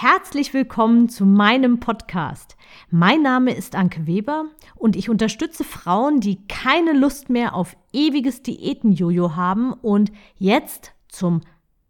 [0.00, 2.56] Herzlich willkommen zu meinem Podcast.
[2.88, 4.44] Mein Name ist Anke Weber
[4.76, 11.40] und ich unterstütze Frauen, die keine Lust mehr auf ewiges Diätenjojo haben und jetzt zum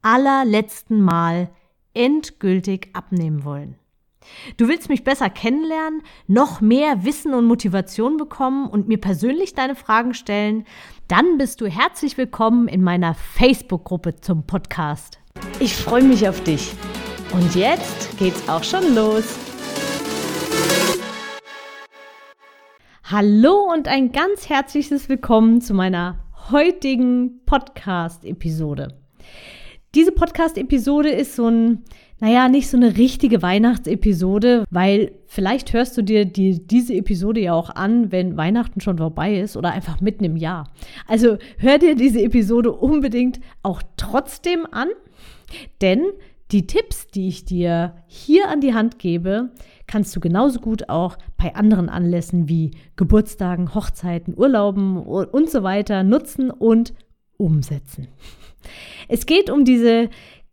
[0.00, 1.50] allerletzten Mal
[1.92, 3.74] endgültig abnehmen wollen.
[4.56, 9.74] Du willst mich besser kennenlernen, noch mehr Wissen und Motivation bekommen und mir persönlich deine
[9.74, 10.64] Fragen stellen?
[11.08, 15.18] Dann bist du herzlich willkommen in meiner Facebook-Gruppe zum Podcast.
[15.60, 16.72] Ich freue mich auf dich.
[17.32, 19.38] Und jetzt geht's auch schon los.
[23.04, 28.94] Hallo und ein ganz herzliches Willkommen zu meiner heutigen Podcast-Episode.
[29.94, 31.84] Diese Podcast-Episode ist so ein,
[32.18, 37.52] naja, nicht so eine richtige Weihnachtsepisode, weil vielleicht hörst du dir die, diese Episode ja
[37.52, 40.70] auch an, wenn Weihnachten schon vorbei ist oder einfach mitten im Jahr.
[41.06, 44.88] Also hör dir diese Episode unbedingt auch trotzdem an,
[45.82, 46.04] denn
[46.50, 49.50] die Tipps, die ich dir hier an die Hand gebe,
[49.86, 56.02] kannst du genauso gut auch bei anderen Anlässen wie Geburtstagen, Hochzeiten, Urlauben und so weiter
[56.04, 56.94] nutzen und
[57.36, 58.08] umsetzen.
[59.08, 60.08] Es geht um diese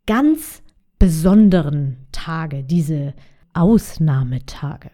[0.06, 0.61] ganz
[1.00, 3.14] besonderen Tage, diese
[3.53, 4.91] Ausnahmetage.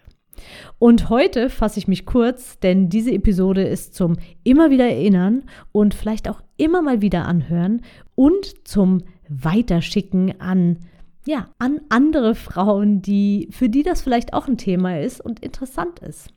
[0.78, 5.94] Und heute fasse ich mich kurz, denn diese Episode ist zum immer wieder erinnern und
[5.94, 7.82] vielleicht auch immer mal wieder anhören
[8.14, 10.78] und zum Weiterschicken an
[11.24, 16.00] ja, an andere Frauen, die, für die das vielleicht auch ein Thema ist und interessant
[16.00, 16.28] ist.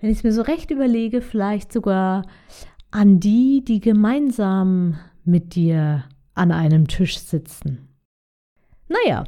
[0.00, 2.26] Wenn ich es mir so recht überlege, vielleicht sogar
[2.90, 7.88] an die, die gemeinsam mit dir an einem Tisch sitzen.
[8.88, 9.24] Naja,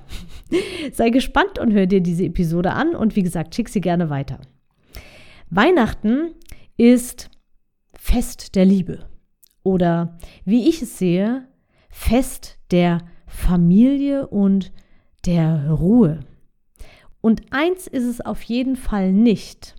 [0.93, 4.41] sei gespannt und hör dir diese Episode an und wie gesagt, schick sie gerne weiter.
[5.51, 6.35] Weihnachten
[6.77, 7.31] ist
[7.95, 9.07] Fest der Liebe
[9.63, 11.49] oder wie ich es sehe,
[11.89, 14.73] Fest der Familie und
[15.25, 16.21] der Ruhe.
[17.21, 19.75] Und eins ist es auf jeden Fall nicht.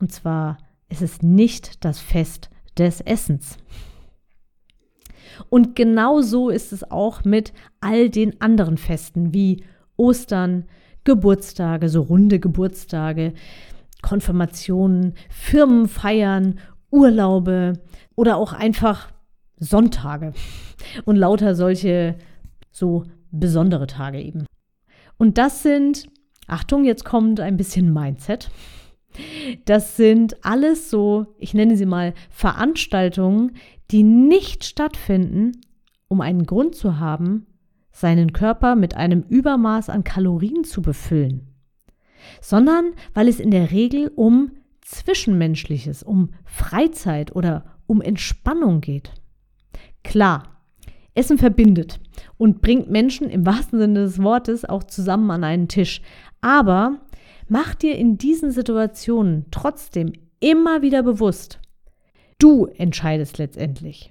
[0.00, 0.58] Und zwar
[0.88, 3.58] ist es nicht das Fest des Essens.
[5.50, 9.64] Und genau so ist es auch mit all den anderen Festen wie
[9.96, 10.64] Ostern,
[11.04, 13.34] Geburtstage, so runde Geburtstage,
[14.02, 16.58] Konfirmationen, Firmenfeiern,
[16.90, 17.74] Urlaube
[18.14, 19.12] oder auch einfach
[19.58, 20.32] Sonntage
[21.04, 22.16] und lauter solche
[22.70, 24.46] so besondere Tage eben.
[25.16, 26.08] Und das sind,
[26.46, 28.50] Achtung, jetzt kommt ein bisschen Mindset.
[29.64, 33.56] Das sind alles so, ich nenne sie mal Veranstaltungen,
[33.90, 35.52] die nicht stattfinden,
[36.08, 37.46] um einen Grund zu haben,
[37.90, 41.48] seinen Körper mit einem Übermaß an Kalorien zu befüllen,
[42.40, 44.52] sondern weil es in der Regel um
[44.82, 49.12] Zwischenmenschliches, um Freizeit oder um Entspannung geht.
[50.04, 50.57] Klar,
[51.18, 52.00] Essen verbindet
[52.36, 56.00] und bringt Menschen im wahrsten Sinne des Wortes auch zusammen an einen Tisch.
[56.40, 57.00] Aber
[57.48, 61.60] mach dir in diesen Situationen trotzdem immer wieder bewusst,
[62.38, 64.10] du entscheidest letztendlich,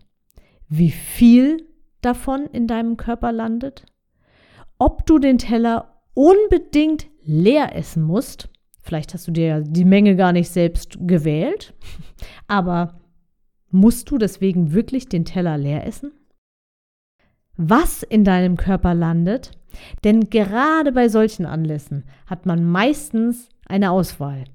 [0.68, 1.66] wie viel
[2.02, 3.86] davon in deinem Körper landet,
[4.78, 8.50] ob du den Teller unbedingt leer essen musst.
[8.82, 11.74] Vielleicht hast du dir ja die Menge gar nicht selbst gewählt,
[12.48, 13.00] aber
[13.70, 16.12] musst du deswegen wirklich den Teller leer essen?
[17.58, 19.52] Was in deinem Körper landet,
[20.04, 24.46] denn gerade bei solchen Anlässen hat man meistens eine Auswahl.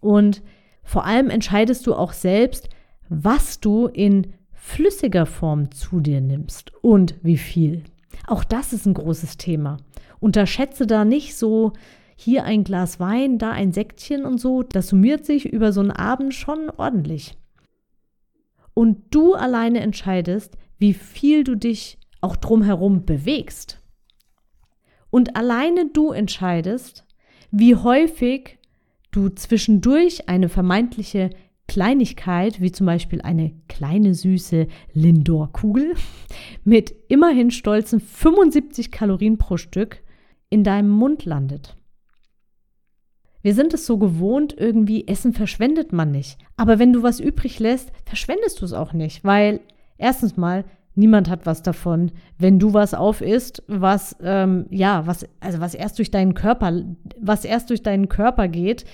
[0.00, 0.42] Und
[0.82, 2.68] vor allem entscheidest du auch selbst,
[3.08, 7.84] was du in flüssiger Form zu dir nimmst und wie viel.
[8.26, 9.78] Auch das ist ein großes Thema.
[10.20, 11.72] Unterschätze da nicht so
[12.16, 14.62] hier ein Glas Wein, da ein Säckchen und so.
[14.62, 17.38] Das summiert sich über so einen Abend schon ordentlich.
[18.74, 23.80] Und du alleine entscheidest, wie viel du dich auch drumherum bewegst.
[25.10, 27.04] Und alleine du entscheidest,
[27.50, 28.58] wie häufig
[29.10, 31.30] du zwischendurch eine vermeintliche
[31.66, 35.94] Kleinigkeit, wie zum Beispiel eine kleine süße Lindor-Kugel
[36.64, 40.02] mit immerhin stolzen 75 Kalorien pro Stück
[40.48, 41.76] in deinem Mund landet.
[43.42, 46.38] Wir sind es so gewohnt, irgendwie Essen verschwendet man nicht.
[46.56, 49.60] Aber wenn du was übrig lässt, verschwendest du es auch nicht, weil
[49.96, 50.64] erstens mal
[50.94, 55.98] Niemand hat was davon, wenn du was aufisst, was ähm, ja, was also was erst
[55.98, 56.82] durch deinen Körper,
[57.20, 58.84] was erst durch deinen Körper geht,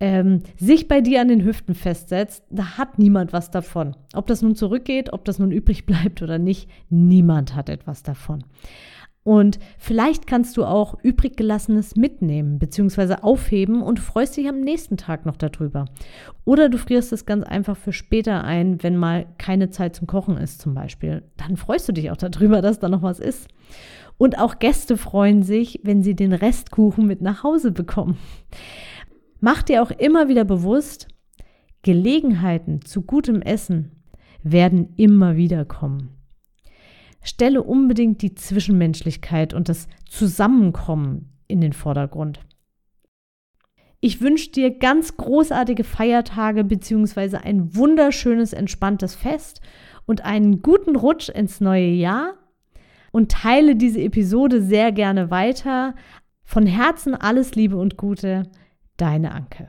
[0.00, 3.94] ähm, sich bei dir an den Hüften festsetzt, da hat niemand was davon.
[4.14, 8.42] Ob das nun zurückgeht, ob das nun übrig bleibt oder nicht, niemand hat etwas davon.
[9.24, 13.16] Und vielleicht kannst du auch übrig gelassenes mitnehmen bzw.
[13.22, 15.84] aufheben und freust dich am nächsten Tag noch darüber.
[16.44, 20.36] Oder du frierst es ganz einfach für später ein, wenn mal keine Zeit zum Kochen
[20.36, 21.22] ist zum Beispiel.
[21.36, 23.48] Dann freust du dich auch darüber, dass da noch was ist.
[24.18, 28.18] Und auch Gäste freuen sich, wenn sie den Restkuchen mit nach Hause bekommen.
[29.40, 31.08] Mach dir auch immer wieder bewusst,
[31.82, 33.92] Gelegenheiten zu gutem Essen
[34.42, 36.21] werden immer wieder kommen.
[37.22, 42.40] Stelle unbedingt die Zwischenmenschlichkeit und das Zusammenkommen in den Vordergrund.
[44.00, 47.36] Ich wünsche dir ganz großartige Feiertage bzw.
[47.36, 49.60] ein wunderschönes, entspanntes Fest
[50.06, 52.34] und einen guten Rutsch ins neue Jahr
[53.12, 55.94] und teile diese Episode sehr gerne weiter.
[56.42, 58.50] Von Herzen alles Liebe und Gute,
[58.96, 59.68] deine Anke.